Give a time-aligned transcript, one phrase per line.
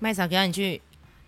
[0.00, 0.82] 麦嫂给你去，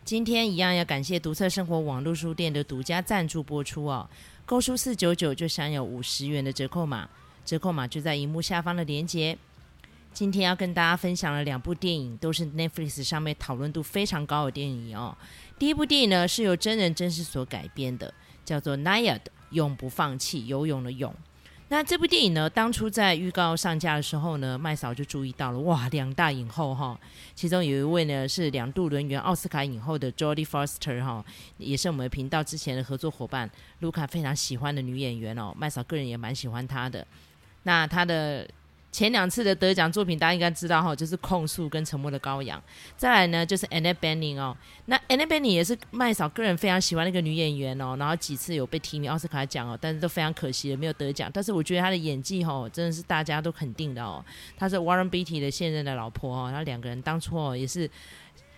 [0.04, 4.08] 今天一样要感谢独特生活网络书店的独家赞助播出哦。
[4.44, 7.08] 购书四九九就享有五十元的折扣码，
[7.44, 9.38] 折扣码就在荧幕下方的链接。
[10.12, 15.16] 今天要跟大家分享的两部电影，都是 Netflix 上面讨论度非常高的电影哦。
[15.58, 18.12] 第一部电影呢是由真人真事所改编的，
[18.44, 19.20] 叫做《Nyad
[19.50, 21.12] 永不放弃游泳的泳》。
[21.68, 26.98] 那这部电影呢，当初在预告上架的时候呢，麦嫂就注意到了，哇，两大影后哈，
[27.34, 31.24] 其中有一位呢是两度轮圆奥斯卡影后的 Jodie Foster 哈，
[31.58, 33.50] 也是我们频道之前的合作伙伴，
[33.80, 37.06] 卢卡非常喜欢的女演员哦，麦嫂个人也蛮喜欢她的，
[37.64, 38.48] 那她的。
[38.96, 42.58] 前两次的得奖作品大家应该知道哈，就是《控诉》跟《沉默的羔羊》。
[42.96, 44.56] 再来呢，就是 Anne Bening 哦。
[44.86, 47.94] 那 Anne Bening 也是麦嫂个人非常喜欢的一个女演员哦。
[47.98, 51.30] 然后几次有被提名奥斯卡奖哦，但是都非常可惜的没有得奖。
[51.30, 54.24] 但是我觉得她的演技哈，真的是大家都肯定的哦。
[54.56, 56.48] 她是 Warren Beatty 的现任的老婆哦。
[56.48, 57.90] 然后两个人当初哦也是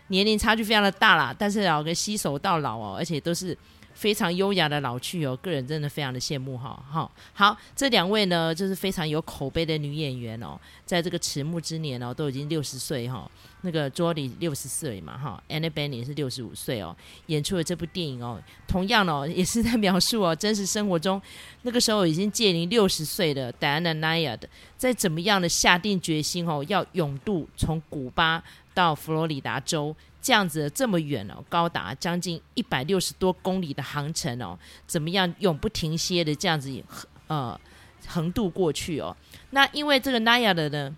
[0.06, 3.58] 年龄差距非常的大啦，但是两个携手到老哦，而且都是。
[3.98, 6.80] 非常优雅的老去哦，个人真的非常的羡慕哈。
[6.88, 13.28] 好，好，这两位呢，就是非常有口碑的女演员哦，在这个迟暮之年哦，都已经六十岁哈。
[13.62, 21.20] 那个 Jodie 六十岁嘛哈，Anne Bening 是六十五岁哦，演出了这部电影哦，同样哦， 也是在描述哦，真实生活中
[21.62, 24.42] 那个时候已经届临六十岁的 Diana Nyad
[24.76, 28.40] 在怎么样的下定决心哦，要勇渡从古巴
[28.72, 29.96] 到佛罗里达州。
[30.28, 37.60] 这样子这么远哦，高达将近一百六十多公里的航程哦，怎么样永不停歇的这样子横呃
[38.06, 39.16] 横渡过去哦？
[39.52, 40.94] 那因为这个 Naya 的呢，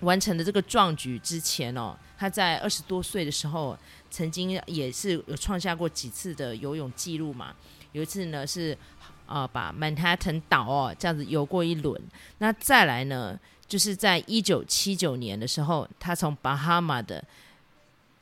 [0.00, 3.78] 完成的这个壮举之前哦，他在二十多岁的时候，
[4.10, 7.54] 曾经也是有创下过几次的游泳记录嘛。
[7.92, 8.74] 有一次呢是
[9.26, 12.02] 啊把曼哈顿岛哦这样子游过一轮。
[12.38, 17.22] 那再来呢，就是在一九七九年的时候，他从巴哈马的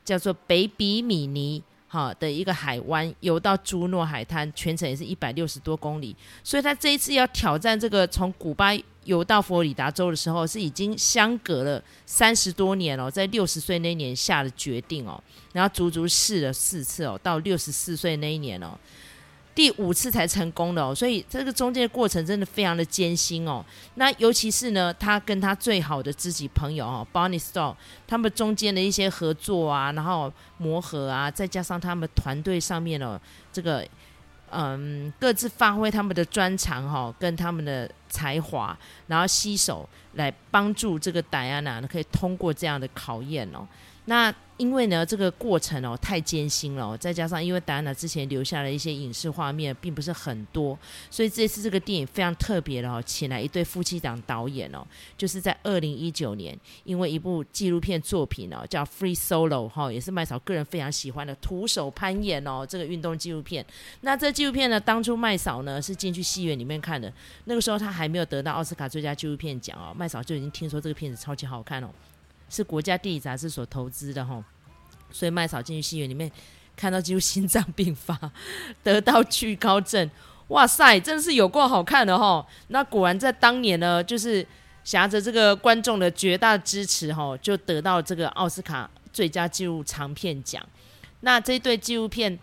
[0.05, 6.15] 叫做北比米尼哈的一个海湾游到朱诺海滩，全程也是一百六十多公里。
[6.43, 8.71] 所以他这一次要挑战这个从古巴
[9.03, 15.21] 游到佛罗里达州的时候，是已经相隔了三十多年哦，在六十岁那年下的决定哦，
[15.53, 18.77] 然后足足试了四次哦，到六十四岁那一年哦。
[19.55, 23.65] 第五次才成功的哦，所以这个中间的过程真的非常的艰辛哦。
[23.93, 27.73] 那尤其是呢，他跟他最好的知己朋友哦，Bonnie Stoll，
[28.05, 33.17] 他们中间的一些合作啊，然后磨合啊，再加上他们团队上面哦，
[33.53, 33.87] 这个
[34.51, 38.77] 嗯，各自发挥他们的专长哈，跟他们的才华，
[39.07, 43.65] 然后携手来帮助这个戴安娜呢，可以通过这样的考验哦。
[44.05, 50.77] 那因为呢，这个过程哦太艰辛了，再加上因为戴安娜之前留下了一些影视画面，并不是很多，
[51.09, 63.65] 所以这次这个电影非常特别的哦，请来一对夫妻档导演哦，就是在二零一九年，因为一部纪录片作品哦，叫《Free Solo》哈，也是麦嫂个人非常喜欢的徒手攀岩哦，这个运动纪录片。
[64.01, 67.11] 那这纪录片呢，当初麦嫂呢是进去戏院里面看的，
[67.43, 71.89] 那个时候他还没有得到奥斯卡最佳纪录片奖哦，麦嫂就已经听说这个片子超级好看哦。
[72.49, 74.43] 是国家地理杂志所投资的哈，
[75.11, 76.31] 所以麦嫂进去戏院里面
[76.75, 78.19] 看到几乎心脏病发，
[78.83, 80.09] 得到惧高症，
[80.49, 82.45] 哇塞，真的是有够好看的哈。
[82.67, 84.45] 那果然在当年呢，就是
[84.83, 90.63] 挟着这个观众的绝大支持哈，就得到这个奥斯卡最佳纪录长片奖。
[91.21, 92.37] 那这对纪录片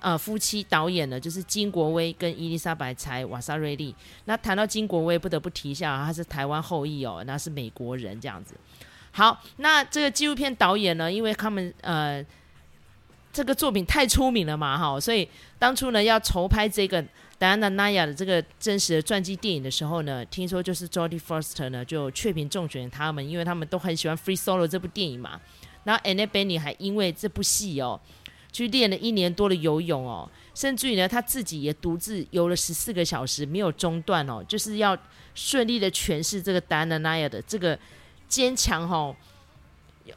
[0.00, 3.94] 呃夫妻导演呢，就是金国威跟伊丽莎白柴瓦萨瑞利。
[4.24, 8.54] 那谈到金国威，不得不提一下，他是台湾后裔哦，那是美国人这样子。
[9.14, 12.24] 好，那这个纪录片导演呢，因为他们呃
[13.30, 15.28] 这个作品太出名了嘛，哈，所以
[15.58, 17.04] 当初呢要筹拍这个
[17.38, 25.38] 戴安娜·奈亚的这个真实的传记电影的时候呢，听说就是 Jodie Foster 呢就雀屏中选他们，因为他们都很喜欢《Free Solo》这部电影嘛。
[25.84, 28.00] 然后 Annette Bening 还因为这部戏哦，
[28.50, 34.96] 去练了一年多的游泳哦，甚至于呢他自己也独自游了十四个小时没有中断哦，就是要
[35.34, 37.78] 顺利的诠释这个戴安娜·奈亚的这个。
[38.32, 39.14] 坚强吼，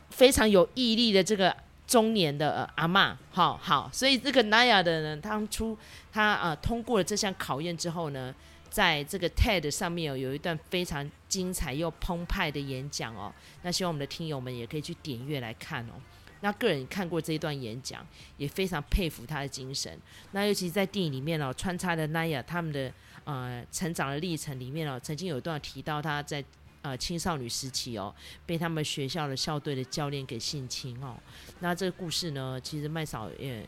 [0.09, 1.53] 非常有毅力的这个
[1.85, 5.77] 中年的、呃、阿嬷，好好，所以这个 Naya 的呢，当初
[6.13, 8.33] 他呃通过了这项考验之后呢，
[8.69, 13.29] 在这个 TED 上面有有一段非常精彩又澎湃的演讲哦，
[13.63, 15.99] 那希望我们的听友们也可以去点阅来看哦。
[16.39, 18.07] 那个人看过这一段演讲，
[18.37, 19.91] 也非常佩服他的精神。
[20.31, 22.89] 那尤其是在电影里面哦，穿插的 Naya 他们的
[23.25, 26.41] 呃成长的历程里面哦，曾经有一段提到他在。
[26.85, 28.13] 呃，青少女时期哦，
[28.45, 31.15] 被他们学校的校队的教练给性侵哦。
[31.59, 33.67] 那这个故事呢，其实麦嫂也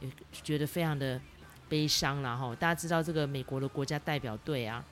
[0.00, 0.10] 也
[0.42, 1.20] 觉得非常的
[1.68, 2.52] 悲伤了哈。
[2.56, 4.84] 大家知道这个美国的国家代表队啊，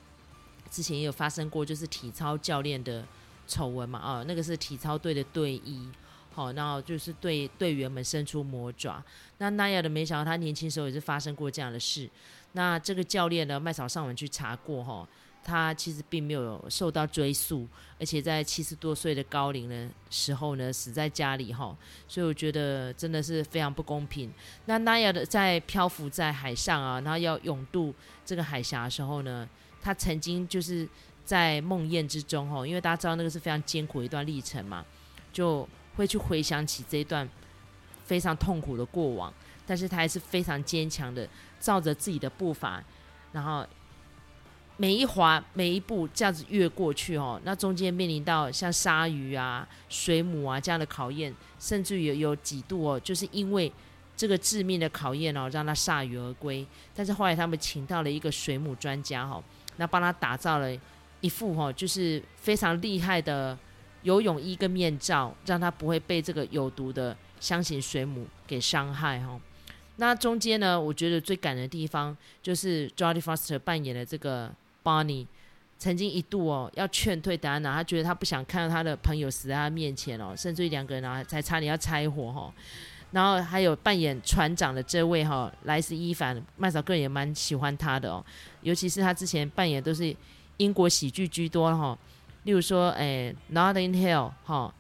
[0.71, 3.05] 之前也有发生过就是体操教练的
[3.49, 5.89] 丑闻嘛啊，那个是体操队的队医，
[6.33, 9.03] 好，然后就是对队员们伸出魔爪。
[9.39, 12.09] 那奈亚的没想到他年轻时候也是发生过这样的事。
[12.53, 15.09] 那这个教练呢，麦嫂上网去查过哈，
[15.45, 17.67] 他其实并没有受到追诉，
[17.99, 21.77] 而且在七十多岁的高龄的时候呢，死在家里哈。
[22.07, 24.33] 所以我觉得真的是非常不公平。
[24.67, 27.95] 那那亚的在漂浮在海上啊，然后要勇渡
[28.25, 29.49] 这个海峡的时候呢，
[29.81, 30.89] 他曾经就是
[31.25, 34.85] 在梦魇之中哈，因为大家知道那个是非常艰苦的一段历程嘛，
[35.33, 35.69] 就。
[35.95, 37.29] 会去回想起这一段
[38.07, 39.31] 非常痛苦的过往，
[39.67, 41.29] 但是他还是非常坚强的，
[41.61, 42.83] 照着自己的步伐，
[43.31, 43.63] 然后
[44.83, 53.73] 每一滑每一步这样子越过去哦，那中间面临到像鲨鱼啊、水母啊这样的考验，甚至有有几度哦，就是因为
[54.17, 56.67] 这个致命的考验哦，让他铩羽而归。
[56.97, 59.41] 但是后来他们请到了一个水母专家哈，
[59.77, 60.77] 那帮他打造了
[61.21, 63.57] 一副哈，就是非常厉害的。
[64.03, 69.41] 游泳衣跟面罩，让他不会被这个有毒的箱型水母给伤害哈。
[69.99, 74.53] 那中间呢，我觉得最感人的地方就是 Jodie Foster 扮演的这个
[74.83, 75.27] Bonnie，
[75.79, 82.53] 曾经一度哦要劝退戴安娜，他觉得他不想看到他的朋友死在他面前哦，甚至于两个人啊才差点要拆伙哈。
[83.11, 88.25] 然后还有扮演船长的这位哈莱斯伊凡，麦嫂个人也蛮喜欢他的哦，
[88.63, 90.17] 尤其是他之前扮演都是
[90.57, 91.99] 英国喜剧居多哈。
[92.45, 94.75] 例如说，诶、《Not in Hell》哈，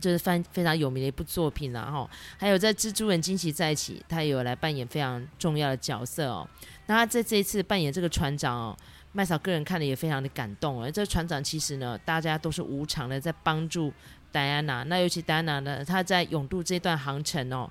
[0.00, 2.10] 就是非非常有名的一部作品了哈。
[2.38, 6.48] 还有在《蜘蛛人惊奇在一起》，他也有来扮演非常重要的角色哦。
[6.86, 8.76] 那他在这一次扮演这个船长哦，
[9.14, 10.90] 麦嫂个人看了也非常的感动哦。
[10.90, 13.90] 这船长其实呢，大家都是无偿的在帮助
[14.30, 14.82] 戴安娜。
[14.82, 17.70] 那尤其戴安娜呢，她在勇渡这段航程哦，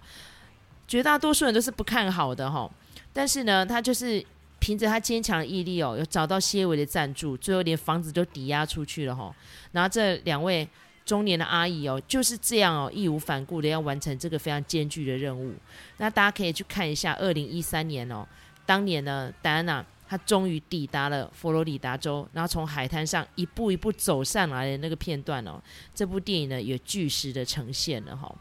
[0.88, 2.68] 绝大多数人都是不看好的哈。
[3.14, 4.26] 但是呢，她就是。
[4.60, 9.30] 凭着她坚强毅力哦，有找到些微的赞助，最后连房子都抵押出去了哈。
[9.74, 10.66] 然后这两位
[11.06, 15.54] 中年的阿姨哦，就是这样哦，义无反顾的要完成这个非常艰巨的任务。
[15.98, 18.26] 那大家可以去看一下二零一三年哦，
[18.66, 25.60] 当年呢，戴安娜他终于抵达了佛罗里达州，然后从海滩上一步一步走上来的那个片段哦，
[25.96, 28.32] 这部电影呢也据实的呈现了哈。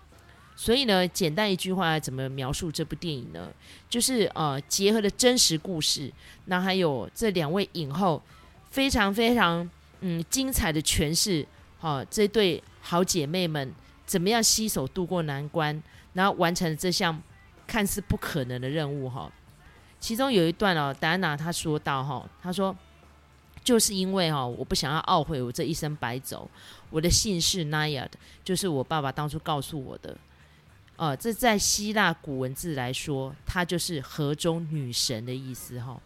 [0.54, 3.50] 所以呢，简单一句话，怎么描述这部电影呢？
[3.88, 6.12] 就是呃，结合了真实故事，
[6.44, 8.22] 那还有这两位影后
[8.68, 9.66] 非常非常
[10.00, 11.46] 嗯精彩的诠释，
[11.78, 13.72] 好、这对好姐妹们
[14.04, 15.82] 怎么样携手度过难关，
[16.12, 17.18] 然后完成这项
[17.66, 19.32] 看似不可能的任务哈、
[20.02, 22.76] 其中有一段哦，戴安娜她说到哈，她说
[23.62, 26.50] 就是因为哈、我不想要懊悔我这一生白走，
[26.90, 28.10] 我的姓氏 Naiad，
[28.42, 30.16] 就是我爸爸当初告诉我的。
[30.96, 35.96] 呃，这在希腊古文字来说，它就是河中女神的意思哈。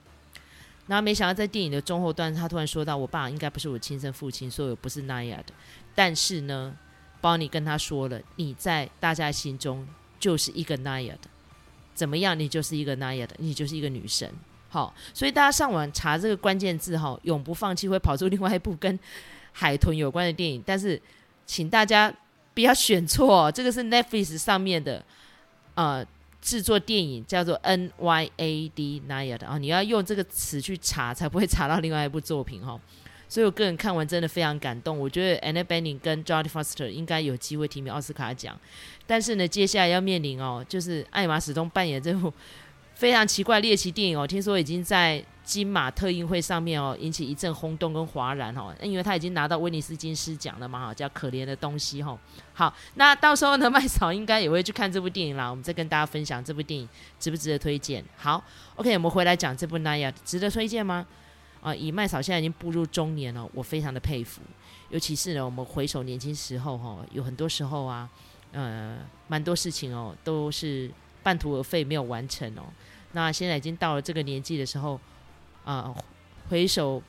[0.87, 5.45] 然后没想到在电影的中后段，他突然说到：“我爸应该不是我亲生父亲，所以我不是 Naiad。
[5.95, 6.77] 但是呢
[7.21, 9.89] 包你跟他说了，你在大家心中
[10.21, 11.19] 就是一个 Naiad，
[11.97, 12.39] 怎么样？
[12.39, 14.33] 你就是一个 Naiad，你就是一个女神。
[14.69, 18.97] 好，所以大家上网查这个关键字哈，永不放弃会跑出另外一部跟
[19.51, 20.63] 海豚有关的电影。
[20.65, 21.03] 但是，
[21.45, 22.15] 请大家。
[22.55, 25.05] 不要选错哦， 这个是 Netflix 上面的
[25.75, 26.03] 呃
[26.41, 32.81] 制作电影，叫做 N Y A D Naiad 啊，你要用这个词去查，才不会查到另外一部作品哈、
[33.29, 38.59] 所以我个人看完真的非常感动，我觉得 Annette Bening 跟 Jodie Foster 应该有机会提名奥斯卡奖，
[39.07, 42.33] 但是呢，接下来要面临哦，就是艾玛始终扮演这部
[42.95, 45.25] 非常奇怪猎奇电影哦， 听说已经在。
[45.47, 52.19] 金马特映会上面哦，引起一阵轰动跟哗然哦，因为他已经拿到威尼斯金狮奖了嘛哈，叫可怜的东西哈。
[52.53, 55.49] 好，那到时候呢，麦嫂应该也会去看这部电影啦。
[55.49, 56.89] 我们再跟大家分享这部电影
[57.21, 58.05] 值不值得推荐。
[58.17, 58.43] 好
[58.75, 61.07] ，OK，我们回来讲这部《奈亚》，值得推荐吗？
[61.67, 64.41] 啊，以麦嫂现在已经步入中年了，我非常的佩服。
[64.91, 68.09] 尤其是呢，我们回首年轻时候哈，有很多时候啊，
[68.53, 70.89] 呃，蛮多事情哦，都是
[71.25, 72.63] 半途而废，没有完成哦。
[73.11, 75.01] 那现在已经到了这个年纪的时候。
[75.65, 75.93] 啊、
[76.49, 77.03] 回首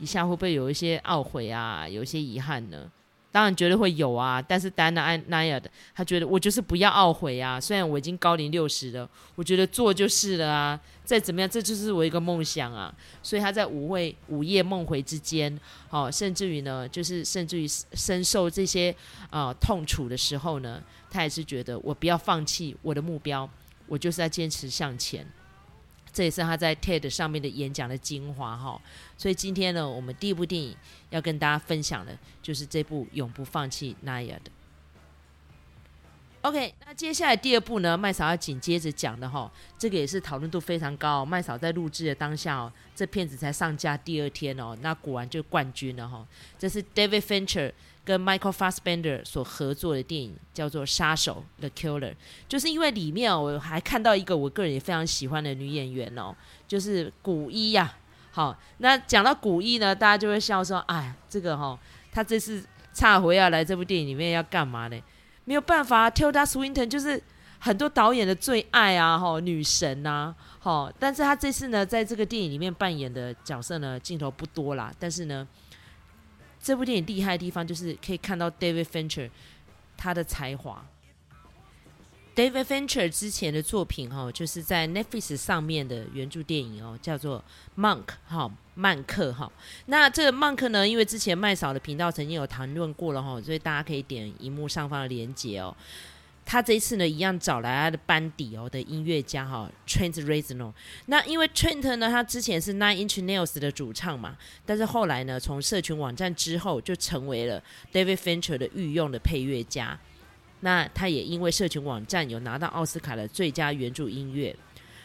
[0.00, 1.88] 一下，会不会有一些懊悔啊？
[1.88, 2.90] 有一些遗憾呢？
[3.36, 4.40] 当然绝对会有啊。
[4.40, 7.60] 但是戴安娜奈亚的，他觉得我就是不要懊悔啊。
[7.60, 10.80] 虽然我已经高龄六十了，我觉得做就是了啊。
[11.04, 12.90] 再怎么样，这就是我一个梦想啊。
[13.22, 15.54] 所以他在午会午夜梦回之间，
[15.90, 18.94] 哦，甚至于呢，就是甚至于深受这些
[19.28, 23.46] 啊、痛楚的时候呢，他也是觉得我不要放弃我的目标，
[23.86, 25.26] 我就是在坚持向前。
[26.16, 28.80] 这也是他在 TED 上面的演讲的精华哈，
[29.18, 30.74] 所以今天呢，我们第一部电影
[31.10, 34.40] 要跟大家分享的，就是这部《永不放弃》Naiad。
[36.40, 41.22] OK，那接下来第二部呢，麦嫂要紧接着讲的哈，这个也是讨论度非常高。
[41.22, 46.26] 麦嫂在录制的当下哦，这片子才上架第二天哦，那果然就冠军了哈。
[46.58, 47.70] 这是 David Fincher
[48.06, 52.14] 跟 Michael Fassbender 所合作的电影，叫做《杀手》The Killer。
[52.48, 56.32] 就是因为里面，我还看到一个我个人也非常喜欢的女演员哦，
[56.68, 57.92] 就是古一呀。
[58.30, 61.76] 好，那讲到古一呢，大家就会笑说：“哎，这个哈，
[62.12, 64.96] 他这次差回要来这部电影里面要干嘛呢？”
[65.44, 67.20] 没有办法，Tilda Swinton 就是
[67.58, 75.46] 很多导演的最爱啊，吼，女神呐，吼，但是她这次呢，在这个电影里面扮演的角色呢，镜头不多啦，但是呢，
[76.66, 79.30] 这部电影厉害的地方就是可以看到 David Fincher
[79.96, 80.84] 他的才华。
[82.34, 87.42] David Fincher 之前的作品哈，就是在 Netflix 上面的原著电影哦，叫做
[87.76, 89.48] Monk 哈，曼克哈。
[89.84, 95.74] 那这个 Monk 呢，因为之前麦嫂的频道曾经有谈论过了哈，所以大家可以点荧幕上方的链接哦。
[96.46, 100.72] 他这一次呢，一样找来他的班底哦的音乐家哈，Trent Reznor。
[101.06, 107.60] 那因为 Trent 呢，他之前是 Nine Inch Nails 的主唱嘛，但是后来呢，从社群网站之后，就成为了
[107.92, 109.98] David Fincher 的御用的配乐家。
[110.60, 114.54] 那他也因为社群网站有拿到奥斯卡的最佳原著音乐，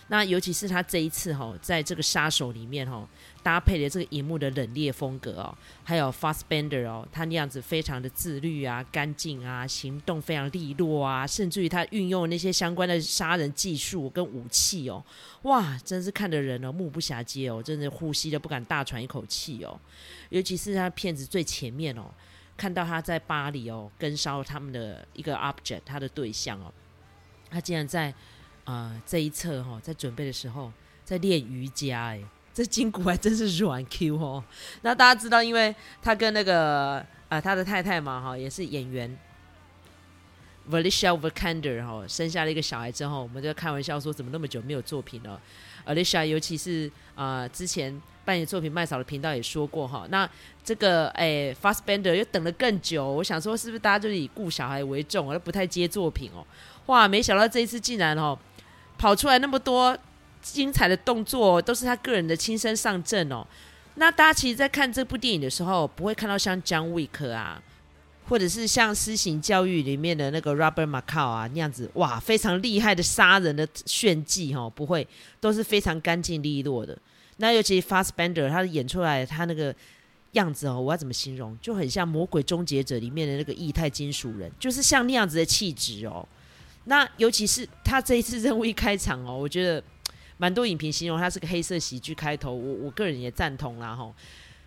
[0.08, 3.06] 那尤其是他这一次哈，在这个杀手里面哈，
[3.44, 15.04] 搭配的这个荧幕的冷冽风格哦，还有 Fassbender 哦，他那样子非常的自律啊、干净啊，行动非常利落啊，甚至于他运用那些相关的杀人技术跟武器哦，
[15.44, 19.80] 哇，真是看得人哦目不暇接哦，真的呼吸都不敢大喘一口气哦，
[20.30, 22.06] 尤其是他片子最前面哦。
[22.58, 26.72] 看到他在巴黎哦，跟烧他们的一个 object，他的对象哦，
[27.50, 28.14] 他竟然在
[28.66, 30.72] 呃这一侧哈、哦，在准备的时候
[31.04, 32.22] 在练瑜伽哎，
[32.54, 34.44] 这筋骨还真是软 Q 哦。
[34.82, 39.18] 那大家知道，因为他跟那个、呃、他的太太嘛哈、也是演员
[40.70, 45.42] Alicia Vikander 哈，生下了一个小孩之后，我们就开玩笑说，怎么那么久没有作品了
[45.86, 48.02] ？Alicia 尤其是啊、呃、之前。
[48.24, 50.30] 扮演作品麦嫂的频道也说过哈，那
[50.64, 56.46] 这个诶，Fassbender 又等了更久，我想说是不是大家就是以顾小孩为重，而不太接作品哦？
[56.86, 58.38] 哇，没想到这一次竟然哦，
[58.96, 59.98] 跑出来那么多
[60.42, 63.46] 精彩的动作，都是他个人的亲身上阵哦。
[63.96, 67.62] 那大家其实，在看这部电影的时候，不会看到像 John Wick 啊，
[68.28, 75.06] 或者是像《私刑教育》里面的那个 Robert m c c a l 啊那样子，哇，非常厉害的杀人的炫技哈，不会，
[75.40, 76.98] 都是非常干净利落的。
[77.38, 79.76] 那尤其 Fast Bender，他演出来他那个
[80.32, 81.58] 样子哦，我要怎么形容？
[81.62, 86.26] 就很像《魔鬼终结者》里面的那个液态金属人，就是像那样子的气质哦。
[86.86, 89.84] 那尤其是他这一次任务一开场哦，我觉得
[90.42, 94.12] 蛮多影评形容他是个黑色喜剧开头，我我个人也赞同啦吼。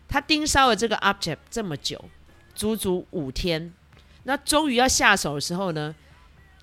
[0.07, 2.01] 他盯梢了这个 object 这么久，
[2.55, 3.73] 足足五天，
[4.23, 5.93] 那终于要下手的时候呢，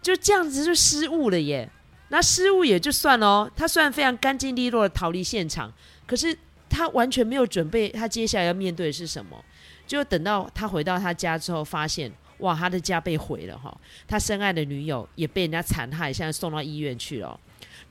[0.01, 1.69] 就这样子就失误了耶。
[2.07, 5.73] 那失误也就算了哦，他虽然非常干净利落的逃离现场。
[6.07, 6.37] 可是
[6.69, 9.43] 他完全没有准备，他接下来要面对的是什么？
[9.85, 13.77] 就等到他回到他家之后，发现哇，他的家被毁了哈，
[14.07, 17.37] 他深爱的女友也被人家残害，现在送到医院去了。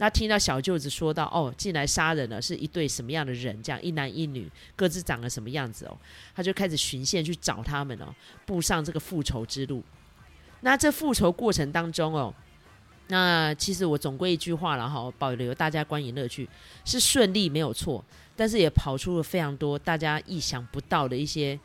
[0.00, 3.62] 那听到小舅子说到哦，进来杀人了，是一对什么样的人？
[3.62, 5.94] 这样一男一女，各自长了什么样子哦？
[6.34, 8.06] 他就开始循线去找他们哦，
[8.46, 9.84] 步上这个复仇之路。
[10.62, 12.34] 那这复仇过程当中哦。
[13.08, 16.48] 那其实我总归一句话了哈，保留大家观影乐趣
[16.86, 18.02] 是顺利没有错，
[18.34, 21.60] 但是也跑出了非常多大家意想不到的一些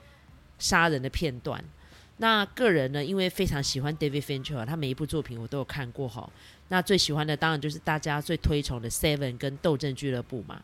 [0.60, 1.64] 杀人的片段。
[2.18, 6.30] 那个人呢，因为非常喜欢 David Fincher，他每一部作品我都有看过哈。
[6.68, 10.62] 那最喜欢的当然就是大家最推崇的 Seven 跟斗阵俱乐部嘛。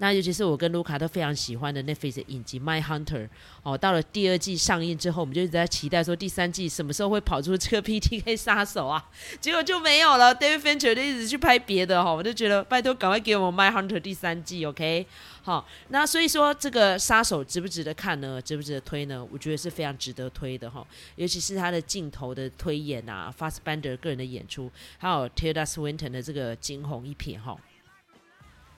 [0.00, 3.26] 那尤其是我跟卢卡都非常喜欢的 Netflix 影集《My Hunter》
[3.62, 9.06] 哦，到了第二季上映之后，我们就一直在期待说第三季什么时候会跑出这个 PTK 杀手啊？
[9.42, 10.34] 结果就没有了。
[10.34, 15.06] David Fincher 就一直去拍别的哈，我就觉得拜托赶快给我们《My Hunter》第三季，OK？
[15.42, 18.40] 好，那所以说这个杀手值不值得看呢？
[18.40, 19.22] 值不值得推呢？
[19.30, 27.54] 我觉得是非常值得推的哈，尤其是他的镜头的推演啊，Fast Bender 个人的演出，还有 Tilda Swinton 的这个惊鸿一瞥哈。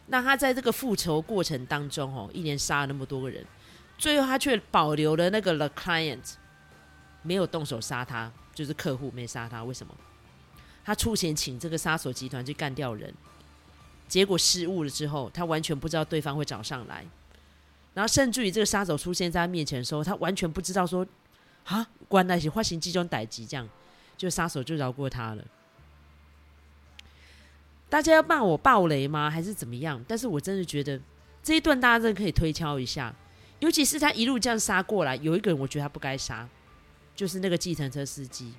[0.06, 3.44] 那他在这个复仇过程当中，哦，一连杀了那么多个人，
[3.96, 6.34] 最后他却保留了那个 The Client，
[7.22, 9.62] 没有动手杀他，就是客户没杀他。
[9.64, 9.94] 为什么？
[10.84, 13.14] 他出钱请这个杀手集团去干掉人，
[14.08, 17.06] 结果失误了之后，他完全不知道对方会找上来，
[17.94, 21.06] 然后甚至于这个杀手出现在他面前的时候，他完全不知道说，
[21.64, 23.68] 啊，关那些发行这种歹机，这样，
[24.16, 25.44] 就杀手就饶过他了。
[27.92, 29.28] 大家要骂我爆雷吗？
[29.28, 30.02] 还是怎么样？
[30.08, 30.98] 但是我真的觉得
[31.42, 33.14] 这一段大家真的可以推敲一下，
[33.58, 36.48] 尤其是他一路这样杀过来，有一个人我觉得他不该杀，
[37.14, 38.54] 就是那个计程车司机，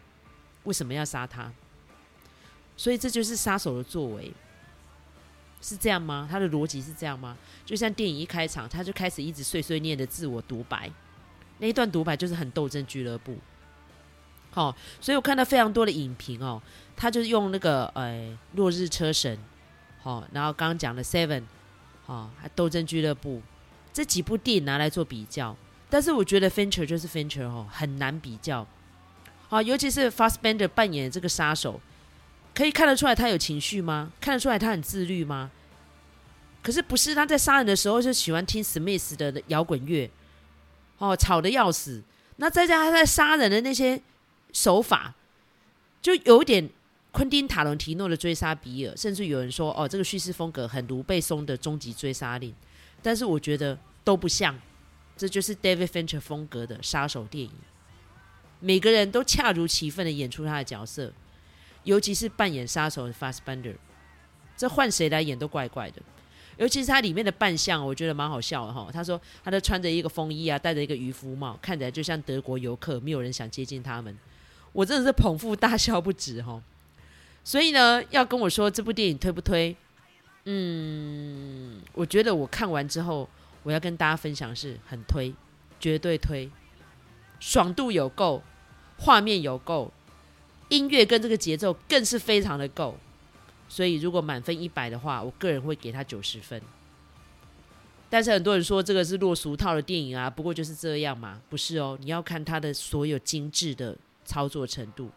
[0.66, 1.52] 为什么要杀他？
[2.78, 4.32] 所以这就是杀手的作为，
[5.64, 6.28] 是这样吗？
[6.30, 7.36] 他的逻辑是这样吗？
[7.66, 10.92] 就像电影一开场，他就开始一直碎碎念的自我独白，
[11.58, 13.36] 那一段独白就是很斗争俱乐部。
[14.52, 16.62] 好、所以我看到非常多的影评哦，
[16.96, 19.38] 他就是用那个呃落日车神，
[20.02, 21.44] 好、哦，然后刚刚讲的 Seven，
[22.06, 23.42] 好，还斗争俱乐部
[23.92, 25.56] 这几部电影拿来做比较，
[25.90, 28.66] 但是我觉得 Fincher 就是 Fincher 哦，很难比较。
[29.48, 31.80] 好，尤其是 Fast Bender 扮演这个杀手，
[32.56, 34.12] 可以看得出来他有情绪吗？
[34.22, 35.52] 看得出来他很自律吗？
[36.62, 40.10] 可是不是他在杀人的时候就喜欢听 Smith 的摇滚乐，
[40.98, 42.02] 哦，吵得要死。
[42.38, 44.02] 那再加上他在杀人的那些。
[44.56, 45.16] 手法
[46.00, 46.70] 就有点
[47.14, 52.52] 昆汀塔伦提诺的追杀比尔，甚至有人说哦，这个叙事风格很卢贝松的终极追杀令，
[53.04, 54.60] 但是我觉得都不像，
[55.16, 57.52] 这就是 David Fincher 风格的杀手电影。
[58.60, 61.14] 每个人都恰如其分的演出他的角色，
[61.84, 63.76] 尤其是扮演杀手的 Fassbender，
[64.58, 66.02] 这换谁来演都怪怪的。
[66.58, 68.90] 尤其是他里面的扮相，我觉得蛮好笑的哈。
[68.92, 74.18] 他说他都穿着一个风衣啊，戴着一个渔夫帽，看起来就像德国游客，没有人想接近他们。
[74.72, 76.60] 我真的是捧腹大笑不止哈，
[77.44, 79.76] 所以呢，要跟我说这部电影推不推？
[80.46, 83.30] 嗯，我觉得我看完之后，
[83.64, 85.34] 我要跟大家分享是很推，
[85.80, 86.50] 绝对推，
[87.40, 88.42] 爽度有够，
[88.98, 89.92] 画面有够，
[90.70, 92.98] 音乐跟这个节奏更是非常的够，
[93.68, 96.62] 所以如果满分一百的话，我个人会给他九十分。
[98.10, 103.98] 但是很多人说这个是落俗套的电影啊，不过就是这样嘛，不是哦，你要看他的所有精致的。
[104.26, 105.10] 操作程度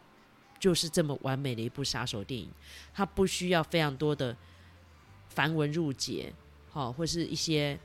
[0.59, 2.51] 就是这么完美的一部杀手电影，
[2.95, 4.37] 它不需要非常多的
[5.29, 6.33] 繁文缛节，
[6.73, 7.79] 哈，或是一些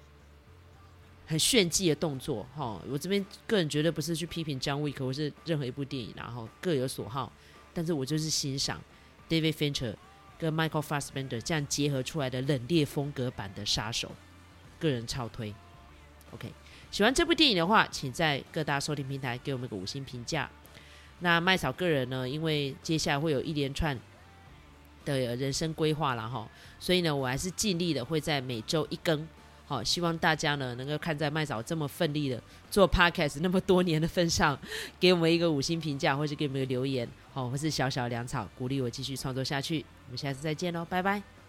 [1.25, 2.81] 很炫技的动作，哈。
[2.89, 7.31] 我这边个人绝对不是去批评 John Wick 或是任何一部电影，然后各有所好。
[7.73, 8.81] 但是我就是欣赏
[9.29, 9.95] David Fincher
[10.37, 14.11] 跟 Michael Fassbender 这样结合出来的冷冽风格版的杀手，
[14.79, 15.53] 个人超推。
[16.31, 16.51] OK，
[16.89, 20.49] 喜欢这部电影的话，请在各大收听平台给我们个五星评价。
[21.21, 23.97] 那麦嫂个人呢，因为接下来会有一连串
[25.05, 26.47] 的人生规划了哈，
[26.79, 29.27] 所以呢，我还是尽力的会在每周一更，
[29.65, 34.57] 好，希望大家呢能够看在麦嫂这么奋力的做 podcast 那么多年的份上，
[34.99, 39.85] 给我们一个五星评价，或是给我们一个留言，好，或是小小粮草，鼓励我继续创作下去。
[40.07, 41.40] 我们下次再见喽，拜拜。